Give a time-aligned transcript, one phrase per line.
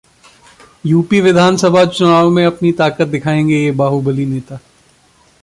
[0.85, 4.59] UP विधान सभा चुनाव में अपनी ताकत दिखाएंगे ये बाहुबली नेता